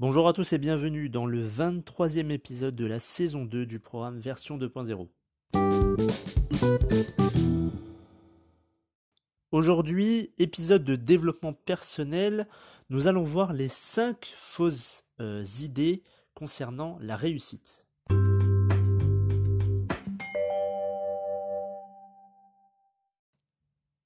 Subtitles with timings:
[0.00, 4.20] Bonjour à tous et bienvenue dans le 23e épisode de la saison 2 du programme
[4.20, 5.08] version 2.0.
[9.50, 12.46] Aujourd'hui, épisode de développement personnel,
[12.90, 17.84] nous allons voir les 5 fausses euh, idées concernant la réussite.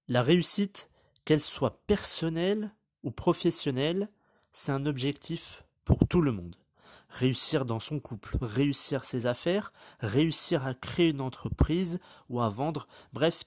[0.08, 0.88] La réussite,
[1.26, 4.08] qu'elle soit personnelle ou professionnelle,
[4.54, 6.56] c'est un objectif pour tout le monde.
[7.08, 12.86] Réussir dans son couple, réussir ses affaires, réussir à créer une entreprise ou à vendre,
[13.12, 13.44] bref,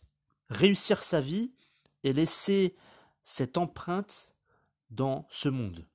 [0.50, 1.52] réussir sa vie
[2.04, 2.76] et laisser
[3.24, 4.36] cette empreinte
[4.92, 5.88] dans ce monde.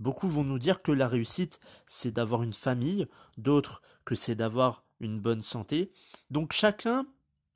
[0.00, 3.06] Beaucoup vont nous dire que la réussite, c'est d'avoir une famille,
[3.38, 5.92] d'autres que c'est d'avoir une bonne santé.
[6.30, 7.06] Donc chacun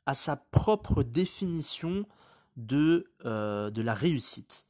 [0.06, 2.06] a sa propre définition
[2.56, 4.66] de, euh, de la réussite.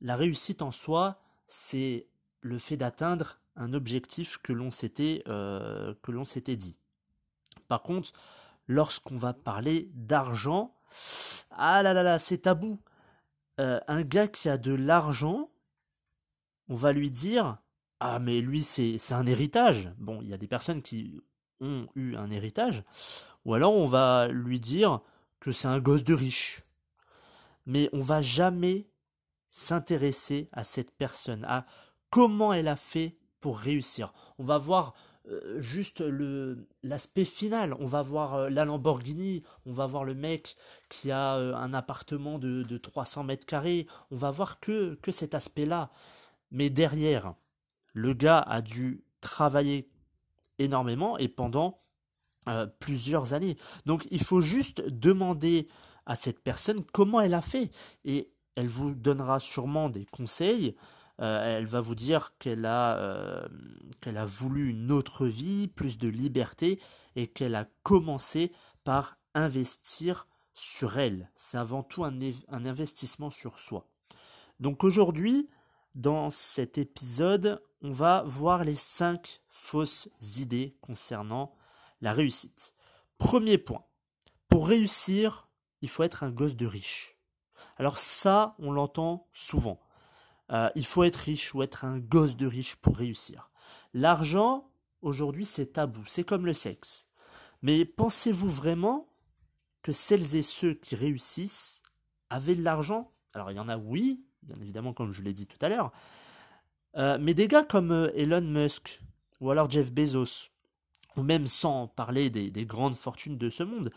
[0.00, 2.08] La réussite en soi, c'est
[2.42, 6.76] le fait d'atteindre un objectif que l'on s'était euh, que l'on s'était dit.
[7.68, 8.12] Par contre,
[8.66, 10.74] lorsqu'on va parler d'argent,
[11.50, 12.78] ah là là là, c'est tabou.
[13.60, 15.50] Euh, un gars qui a de l'argent,
[16.68, 17.58] on va lui dire
[18.00, 19.92] ah mais lui c'est c'est un héritage.
[19.98, 21.20] Bon, il y a des personnes qui
[21.60, 22.82] ont eu un héritage,
[23.44, 25.00] ou alors on va lui dire
[25.38, 26.62] que c'est un gosse de riche.
[27.66, 28.88] Mais on va jamais
[29.50, 31.66] s'intéresser à cette personne, à
[32.12, 34.12] comment elle a fait pour réussir.
[34.38, 34.94] On va voir
[35.28, 36.04] euh, juste
[36.82, 37.74] l'aspect final.
[37.80, 40.54] On va voir euh, la Lamborghini, on va voir le mec
[40.90, 43.86] qui a euh, un appartement de, de 300 mètres carrés.
[44.10, 45.90] On va voir que, que cet aspect-là.
[46.50, 47.34] Mais derrière,
[47.94, 49.90] le gars a dû travailler
[50.58, 51.78] énormément et pendant
[52.80, 53.56] plusieurs années.
[53.86, 55.68] Donc il faut juste demander
[56.06, 57.70] à cette personne comment elle a fait.
[58.04, 60.74] Et elle vous donnera sûrement des conseils
[61.22, 63.48] euh, elle va vous dire qu'elle a, euh,
[64.00, 66.80] qu'elle a voulu une autre vie, plus de liberté,
[67.16, 68.52] et qu'elle a commencé
[68.84, 71.30] par investir sur elle.
[71.34, 72.12] C'est avant tout un,
[72.48, 73.88] un investissement sur soi.
[74.60, 75.48] Donc aujourd'hui,
[75.94, 81.54] dans cet épisode, on va voir les cinq fausses idées concernant
[82.00, 82.74] la réussite.
[83.18, 83.84] Premier point.
[84.48, 85.48] Pour réussir,
[85.80, 87.16] il faut être un gosse de riche.
[87.76, 89.80] Alors ça, on l'entend souvent.
[90.52, 93.50] Euh, il faut être riche ou être un gosse de riche pour réussir.
[93.94, 94.70] L'argent,
[95.00, 97.06] aujourd'hui, c'est tabou, c'est comme le sexe.
[97.62, 99.08] Mais pensez-vous vraiment
[99.82, 101.82] que celles et ceux qui réussissent
[102.30, 103.12] avaient de l'argent?
[103.34, 105.92] Alors il y en a, oui, bien évidemment, comme je l'ai dit tout à l'heure.
[106.96, 109.00] Euh, mais des gars comme euh, Elon Musk,
[109.40, 110.50] ou alors Jeff Bezos,
[111.16, 113.90] ou même sans parler des grandes fortunes de ce monde,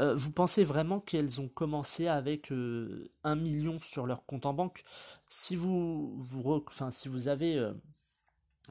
[0.00, 4.54] euh, vous pensez vraiment qu'elles ont commencé avec euh, un million sur leur compte en
[4.54, 4.82] banque?
[5.28, 6.18] Si vous,
[7.26, 7.74] avez euh,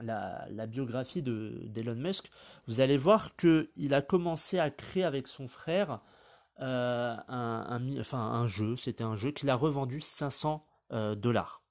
[0.02, 2.30] la, biographie d'Elon Musk,
[2.68, 6.02] vous allez voir qu'il a commencé à créer avec son frère
[6.58, 7.24] un,
[8.12, 8.76] un jeu.
[8.76, 10.66] C'était un jeu qu'il a revendu 500
[11.16, 11.62] dollars.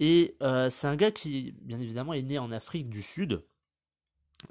[0.00, 0.36] Et
[0.68, 3.42] c'est un gars qui, bien évidemment, est né en Afrique du Sud.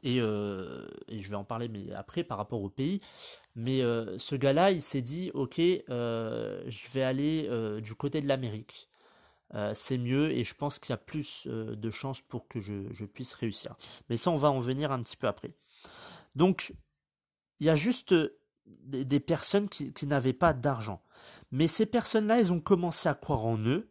[0.06, 3.02] Euh, et, je vais en parler mais après par rapport au pays.
[3.56, 7.50] Mais euh, ce gars-là, il s'est dit, ok, euh, je vais aller
[7.82, 8.90] du côté de l'Amérique.
[9.74, 13.34] c'est mieux et je pense qu'il y a plus de chances pour que je, puisse
[13.34, 13.76] réussir.
[14.10, 15.54] Mais ça, on va en venir un petit peu après.
[16.36, 16.74] Donc,
[17.60, 18.14] il y a juste
[18.66, 21.02] des, personnes qui, qui n'avaient pas d'argent.
[21.52, 23.90] Mais ces personnes-là, elles ont commencé à croire en eux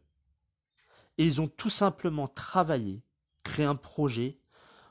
[1.18, 3.02] et ils ont tout simplement travaillé,
[3.42, 4.38] créé un projet,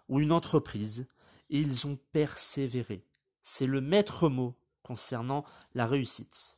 [0.09, 1.08] ou une entreprise,
[1.50, 3.06] et ils ont persévéré.
[3.41, 6.58] C'est le maître mot concernant la réussite.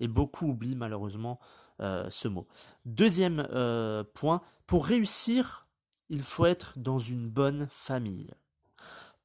[0.00, 1.38] Et beaucoup oublient malheureusement
[1.80, 2.46] euh, ce mot.
[2.84, 5.66] Deuxième euh, point, pour réussir,
[6.08, 8.30] il faut être dans une bonne famille.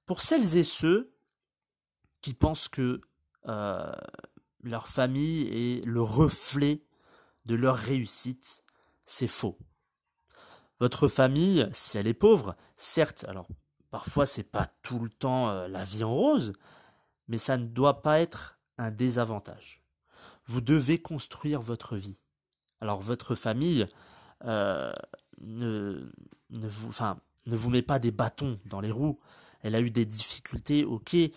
[0.05, 1.13] Pour celles et ceux
[2.21, 3.01] qui pensent que
[3.47, 3.91] euh,
[4.63, 6.83] leur famille est le reflet
[7.45, 8.63] de leur réussite,
[9.05, 9.57] c'est faux.
[10.79, 13.47] Votre famille, si elle est pauvre, certes, alors
[13.91, 16.53] parfois c'est pas tout le temps euh, la vie en rose,
[17.27, 19.83] mais ça ne doit pas être un désavantage.
[20.45, 22.21] Vous devez construire votre vie.
[22.79, 23.87] Alors votre famille
[24.45, 24.93] euh,
[25.41, 26.09] ne,
[26.49, 29.19] vous, met pas des bâtons dans les roues.
[29.61, 31.13] Elle a eu des difficultés, ok.
[31.13, 31.33] Eh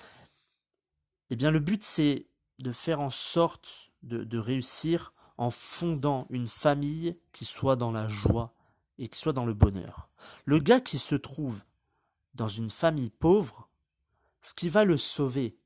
[1.36, 2.26] bien le but c'est
[2.60, 8.54] de faire en sorte de réussir en fondant une famille qui soit dans la joie,
[8.98, 10.08] et qu'il soit dans le bonheur.
[10.44, 11.62] Le gars qui se trouve
[12.34, 13.68] dans une famille pauvre,
[14.40, 15.56] ce qui va le sauver,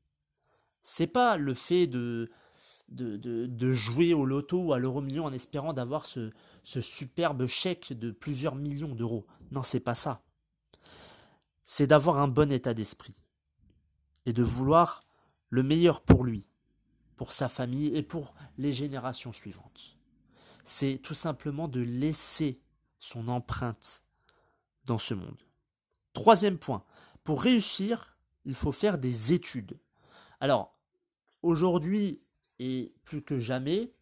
[0.83, 2.31] c'est pas le fait de
[2.89, 6.31] de, jouer au loto ou à l'euro million en espérant d'avoir ce,
[6.63, 9.27] ce superbe chèque de plusieurs millions d'euros.
[9.51, 10.23] Non, c'est pas ça.
[11.65, 13.15] C'est d'avoir un bon état d'esprit
[14.25, 15.05] et de vouloir
[15.51, 16.49] le meilleur pour lui,
[17.17, 19.99] pour sa famille et pour les générations suivantes.
[20.65, 22.61] C'est tout simplement de laisser
[22.99, 24.03] son empreinte
[24.85, 25.43] dans ce monde.
[26.13, 26.85] Troisième point,
[27.25, 29.79] pour réussir, il faut faire des études.
[30.41, 30.77] Alors,
[31.43, 32.23] aujourd'hui
[32.59, 33.93] et plus que jamais,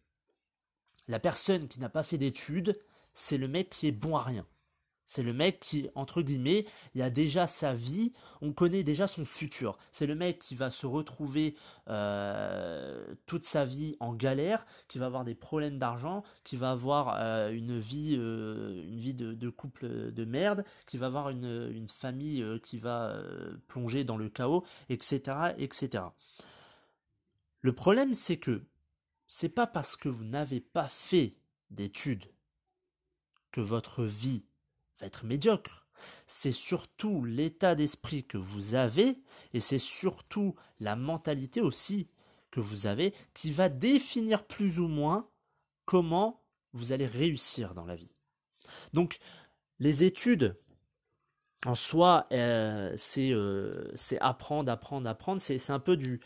[1.07, 2.79] la personne qui n'a pas fait d'études,
[3.13, 4.45] c'est le mec qui est bon à rien.
[5.05, 6.65] C'est le mec qui, entre guillemets,
[6.95, 9.77] il a déjà sa vie, on connaît déjà son futur.
[9.91, 11.55] C'est le mec qui va se retrouver
[11.89, 17.17] euh, toute sa vie en galère, qui va avoir des problèmes d'argent, qui va avoir
[17.19, 21.87] euh, une vie, euh, une vie de, couple de merde, qui va avoir une, une
[21.87, 23.15] famille qui va
[23.67, 26.03] plonger dans le chaos, etc., etc.
[27.61, 28.63] Le problème, c'est que
[29.27, 31.35] c'est pas parce que vous n'avez pas fait
[31.69, 32.25] d'études
[33.51, 34.45] que votre vie
[34.99, 35.87] va être médiocre.
[36.27, 39.17] C'est surtout l'état d'esprit que vous avez
[39.53, 42.09] et c'est surtout la mentalité aussi
[42.51, 45.29] que vous avez qui va définir plus ou moins
[45.85, 46.43] comment
[46.73, 48.11] vous allez réussir dans la vie.
[48.93, 49.17] Donc
[49.79, 50.57] les études
[51.65, 55.41] en soi, euh, euh, c'est apprendre, apprendre, apprendre.
[55.41, 56.19] C'est un peu du,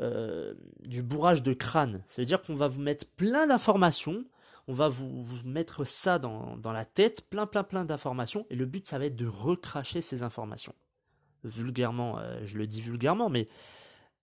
[0.00, 2.02] euh, du bourrage de crâne.
[2.06, 4.24] Ça veut dire qu'on va vous mettre plein d'informations
[4.66, 8.86] on va vous, mettre ça dans, la tête, plein plein plein d'informations, et le but
[8.86, 10.74] ça va être de recracher ces informations.
[11.42, 13.46] Vulgairement, euh, je le dis vulgairement, mais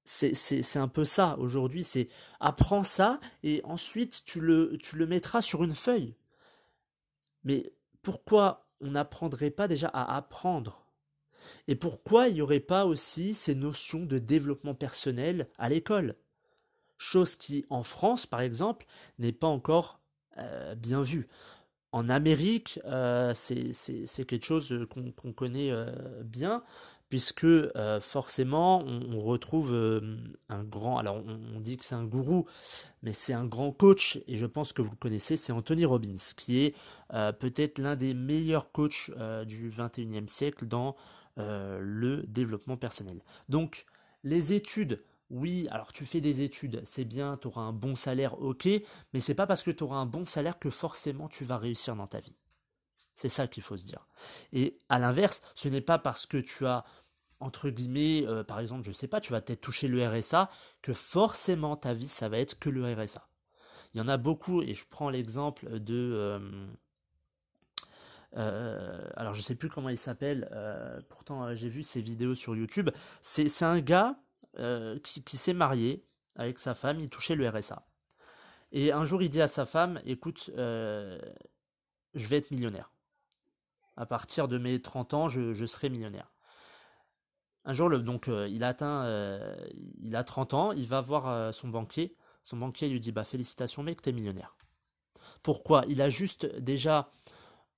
[0.04, 2.10] c'est un peu ça aujourd'hui, c'est
[2.40, 6.16] apprends ça, et ensuite tu le, tu le mettras sur une feuille.
[7.44, 7.72] Mais
[8.02, 10.86] pourquoi on n'apprendrait pas déjà à apprendre?
[11.68, 16.16] Et pourquoi il n'y aurait pas aussi ces notions de développement personnel à l'école?
[16.98, 18.86] Chose qui, en France, par exemple,
[19.18, 20.01] n'est pas encore
[20.38, 21.28] euh, bien vu.
[21.92, 25.92] En Amérique, euh, c'est quelque chose qu'on connaît euh,
[26.24, 26.64] bien,
[27.10, 27.48] puisque
[28.00, 29.74] forcément, on, retrouve
[30.48, 32.46] un grand, alors on, dit que c'est un gourou,
[33.04, 36.16] mais c'est un grand coach, et je pense que vous le connaissez, c'est Anthony Robbins,
[36.38, 36.76] qui est
[37.10, 39.12] peut-être l'un des meilleurs coachs
[39.46, 40.96] du 21e siècle dans
[41.36, 43.20] le développement personnel.
[43.50, 43.86] Donc,
[44.24, 48.40] les études oui, alors tu fais des études, c'est bien, tu auras un bon salaire,
[48.42, 48.68] ok,
[49.14, 51.96] mais c'est pas parce que tu auras un bon salaire que forcément tu vas réussir
[51.96, 52.36] dans ta vie.
[53.16, 54.06] C'est ça qu'il faut se dire.
[54.52, 56.84] Et à l'inverse, ce n'est pas parce que tu as,
[57.40, 60.50] entre guillemets, euh, par exemple, je sais pas, tu vas peut-être toucher le RSA,
[60.82, 63.26] que forcément ta vie, ça va être que le RSA.
[63.94, 66.14] Il y en a beaucoup, et je prends l'exemple de...
[66.14, 66.40] Euh,
[68.38, 70.50] euh, alors je sais plus comment il s'appelle,
[71.10, 72.90] pourtant j'ai vu ses vidéos sur YouTube.
[73.22, 74.18] C'est un gars
[74.60, 76.06] euh, qui, s'est marié
[76.36, 77.86] avec sa femme, il touchait le RSA.
[78.72, 81.20] Et un jour, il dit à sa femme, écoute, euh,
[82.14, 82.92] je vais être millionnaire.
[83.98, 86.32] À partir de mes 30 ans, je, serai millionnaire.
[87.66, 89.06] Un jour, donc, euh, il atteint,
[89.74, 92.16] il a 30 ans, il va voir son banquier.
[92.44, 94.56] Son banquier lui dit, bah félicitations mec, t'es millionnaire.
[95.44, 95.84] Pourquoi?
[95.88, 97.12] Il a juste déjà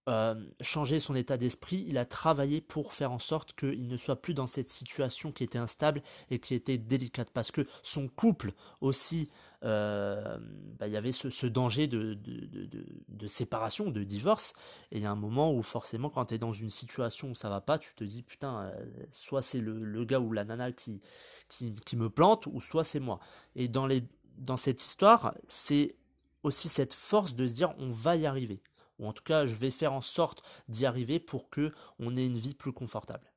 [0.09, 4.21] euh, changer son état d'esprit, il a travaillé pour faire en sorte qu'il ne soit
[4.21, 7.29] plus dans cette situation qui était instable et qui était délicate.
[7.31, 8.51] Parce que son couple
[8.81, 9.29] aussi,
[9.63, 10.37] euh,
[10.77, 14.53] bah, il y avait ce, danger de, de, séparation, de divorce.
[14.91, 17.35] Et il y a un moment où forcément quand tu es dans une situation où
[17.35, 20.73] ça va pas, tu te dis putain, euh, soit c'est le, gars ou la nana
[20.73, 20.99] qui,
[21.47, 23.21] qui, qui me plante, ou soit c'est moi.
[23.55, 24.03] Et dans, les,
[24.37, 25.95] dans cette histoire, c'est
[26.43, 28.61] aussi cette force de se dire on va y arriver
[28.99, 32.25] ou en tout cas je vais faire en sorte d'y arriver pour que on ait
[32.25, 33.33] une vie plus confortable.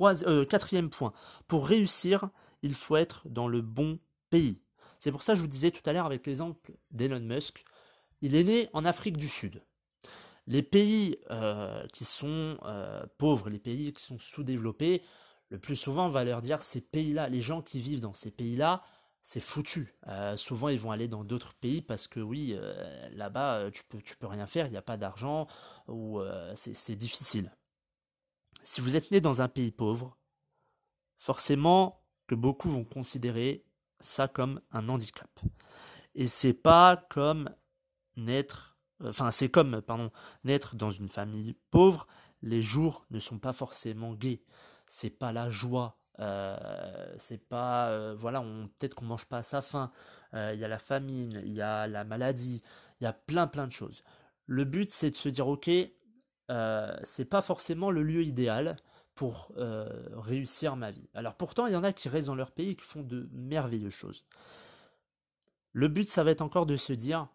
[0.00, 1.12] Euh, quatrième point,
[1.46, 2.30] pour réussir,
[2.62, 3.98] il faut être dans le bon
[4.30, 4.62] pays.
[4.98, 7.64] C'est pour ça que je vous disais tout à l'heure avec l'exemple d'Elon Musk,
[8.22, 9.62] il est né en Afrique du Sud.
[10.46, 15.02] Les pays euh, qui sont euh, pauvres, les pays qui sont sous-développés,
[15.50, 18.30] le plus souvent on va leur dire ces pays-là, les gens qui vivent dans ces
[18.30, 18.82] pays-là,
[19.26, 19.94] c'est foutu.
[20.06, 23.82] Euh, souvent, ils vont aller dans d'autres pays parce que oui, euh, là-bas, euh, tu
[23.82, 25.48] peux, tu peux rien faire, il n'y a pas d'argent
[25.88, 26.20] ou
[26.54, 27.50] c'est difficile.
[28.62, 30.18] Si vous êtes né dans un pays pauvre,
[31.16, 33.64] forcément que beaucoup vont considérer
[33.98, 35.40] ça comme un handicap.
[36.14, 37.48] Et c'est pas comme
[38.16, 40.12] naître, enfin c'est comme pardon
[40.44, 42.06] naître dans une famille pauvre.
[42.42, 44.44] Les jours ne sont pas forcément gais.
[44.86, 49.42] C'est pas la joie euh, c'est pas euh, voilà on peut-être qu'on mange pas à
[49.42, 49.90] sa faim
[50.34, 52.62] euh, il y a la famine il y a la maladie
[53.00, 54.04] il y a plein plein de choses
[54.46, 55.70] le but c'est de se dire ok
[57.04, 58.76] c'est pas forcément le lieu idéal
[59.14, 59.52] pour
[60.12, 62.76] réussir ma vie alors pourtant il y en a qui restent dans leur pays et
[62.76, 64.24] qui font de merveilleuses choses
[65.72, 67.28] Le but, ça va être encore de se dire,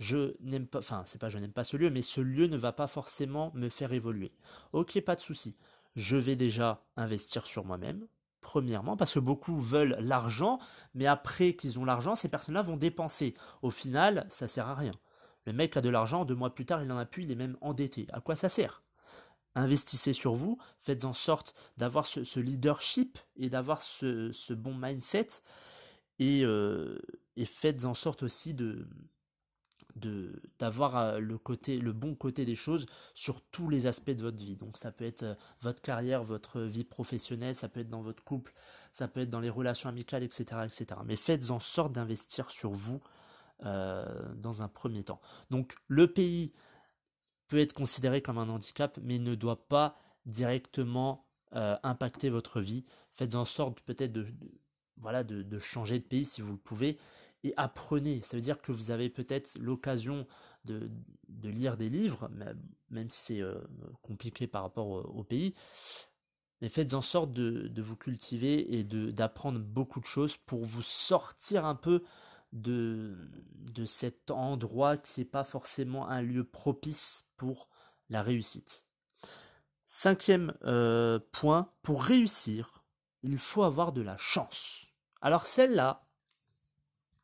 [0.00, 2.56] je n'aime pas, enfin, c'est pas je n'aime pas ce lieu, mais ce lieu ne
[2.56, 4.32] va pas forcément me faire évoluer.
[4.72, 5.56] Ok, pas de souci.
[5.98, 8.06] Je vais déjà investir sur moi-même,
[8.40, 10.60] premièrement, parce que beaucoup veulent l'argent,
[10.94, 13.34] mais après qu'ils ont l'argent, ces personnes-là vont dépenser.
[13.62, 14.92] Au final, ça sert à rien.
[15.44, 17.34] Le mec a de l'argent, deux mois plus tard, il en a plus, il est
[17.34, 18.06] même endetté.
[18.12, 18.84] À quoi ça sert?
[19.56, 25.42] Investissez sur vous, faites en sorte d'avoir ce, leadership et d'avoir ce, bon mindset,
[26.20, 26.96] et, euh,
[27.34, 28.86] et faites en sorte aussi de,
[30.58, 34.56] d'avoir euh, le bon côté des choses sur tous les aspects de votre vie.
[34.56, 38.22] Donc ça peut être euh, votre carrière, votre vie professionnelle, ça peut être dans votre
[38.24, 38.52] couple,
[38.92, 41.00] ça peut être dans les relations amicales, etc., etc.
[41.04, 43.00] Mais faites en sorte d'investir sur vous
[43.64, 45.20] euh, dans un premier temps.
[45.50, 46.52] Donc le pays
[47.48, 52.84] peut être considéré comme un handicap, mais ne doit pas directement impacter votre vie.
[53.10, 54.26] Faites en sorte peut-être de,
[55.00, 56.98] voilà de, changer de pays si vous le pouvez
[57.56, 58.20] apprenez.
[58.22, 60.26] Ça veut dire que vous avez peut-être l'occasion
[60.64, 60.90] de,
[61.42, 62.30] lire des livres,
[62.90, 63.58] même si c'est euh,
[64.02, 65.54] compliqué par rapport au, pays.
[66.60, 71.64] Mais faites en sorte de, vous cultiver et d'apprendre beaucoup de choses pour vous sortir
[71.64, 72.02] un peu
[72.52, 73.16] de,
[73.54, 77.68] de cet endroit qui n'est pas forcément un lieu propice pour
[78.10, 78.86] la réussite.
[79.86, 82.84] Cinquième euh, point, pour réussir,
[83.22, 84.86] il faut avoir de la chance.
[85.20, 86.07] Alors celle-là,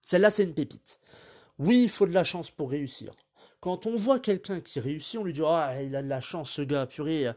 [0.07, 1.01] celle-là, c'est une pépite.
[1.59, 3.15] Oui, il faut de la chance pour réussir.
[3.61, 6.51] Quand on voit quelqu'un qui réussit, on lui dit Ah, il a de la chance,
[6.51, 7.31] ce gars, purée.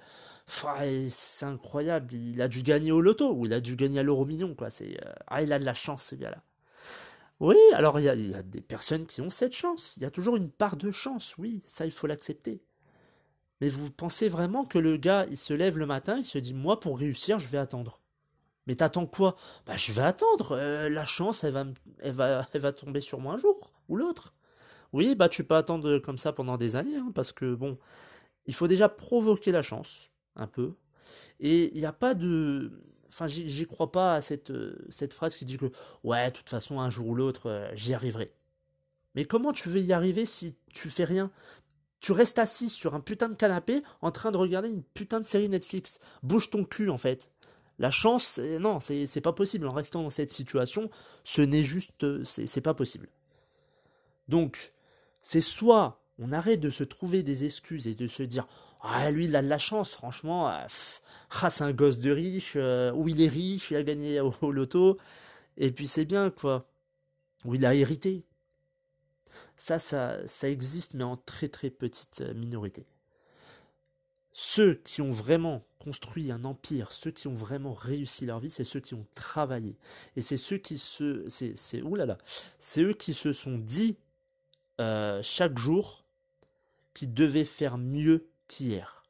[1.10, 4.26] C'est incroyable, il a dû gagner au loto, ou il a dû gagner à l'euro
[4.26, 4.70] million, quoi.
[4.82, 4.96] Euh,
[5.28, 6.42] ah, il a de la chance, ce gars-là.
[7.40, 9.94] Oui, alors il y, a, des personnes qui ont cette chance.
[9.98, 12.62] Il y a toujours une part de chance, oui, ça il faut l'accepter.
[13.62, 16.54] Mais vous pensez vraiment que le gars, il se lève le matin, il se dit
[16.54, 18.02] Moi, pour réussir, je vais attendre.
[18.68, 19.38] Mais t'attends quoi?
[19.66, 20.52] Bah je vais attendre.
[20.52, 21.54] Euh, la chance, elle
[22.14, 24.34] va, tomber sur moi un jour ou l'autre.
[24.94, 27.78] Oui, bah tu peux attendre comme ça pendant des années, hein, parce que bon,
[28.46, 30.74] il faut déjà provoquer la chance, un peu.
[31.40, 32.72] Et il n'y a pas de...
[33.10, 34.52] Enfin, j'y crois pas à cette,
[34.90, 35.72] cette phrase qui dit que,
[36.04, 38.32] ouais, de toute façon, un jour ou l'autre, euh, j'y arriverai.
[39.16, 41.32] Mais comment tu veux y arriver si tu fais rien?
[42.00, 45.26] Tu restes assis sur un putain de canapé en train de regarder une putain de
[45.26, 46.00] série Netflix.
[46.22, 47.32] Bouge ton cul, en fait.
[47.80, 49.68] La chance, non, c'est pas possible.
[49.68, 50.90] En restant dans cette situation,
[51.24, 53.08] ce n'est juste, c'est pas possible.
[54.28, 54.74] Donc,
[55.22, 58.48] c'est soit on arrête de se trouver des excuses et de se dire
[58.82, 60.68] ah lui il a de la chance franchement ah,
[61.42, 64.52] ah c'est un gosse de riche euh, ou il est riche il a gagné au,
[64.52, 64.98] loto
[65.58, 66.68] et puis c'est bien quoi
[67.46, 68.24] ou il a hérité
[69.56, 72.88] ça ça ça existe mais en très très petite euh, minorité
[74.34, 78.66] ceux qui ont vraiment construit un empire, ceux qui ont vraiment réussi leur vie, c'est
[78.66, 79.76] ceux qui ont travaillé.
[80.16, 82.18] Et c'est ceux qui se, c'est, c'est, oulala,
[82.60, 83.98] c'est eux qui se sont dit
[84.80, 86.04] euh, chaque jour
[86.94, 89.04] qu'ils devaient faire mieux qu'hier.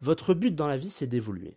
[0.00, 1.56] Votre but dans la vie, c'est d'évoluer.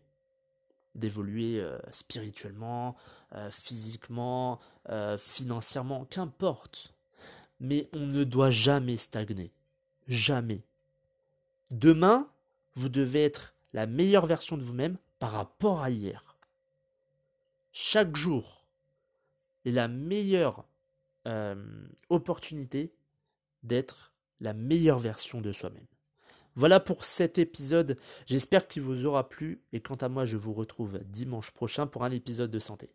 [0.95, 2.95] D'évoluer euh, spirituellement,
[3.33, 4.59] euh, physiquement,
[5.17, 6.93] financièrement, qu'importe.
[7.59, 9.51] Mais on ne doit jamais stagner.
[10.07, 10.63] Jamais.
[11.71, 12.29] Demain,
[12.77, 16.37] vous devez être la meilleure version de vous-même par rapport à hier.
[17.71, 18.67] Chaque jour
[19.65, 20.65] est la meilleure
[21.27, 21.55] euh,
[22.09, 22.93] opportunité
[23.63, 25.87] d'être la meilleure version de soi-même.
[26.53, 30.53] Voilà pour cet épisode, j'espère qu'il vous aura plu et quant à moi je vous
[30.53, 32.91] retrouve dimanche prochain pour un épisode de santé.